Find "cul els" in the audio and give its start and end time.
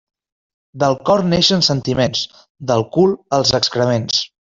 2.97-3.57